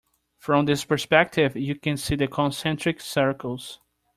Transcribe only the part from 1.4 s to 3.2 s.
you can see the concentric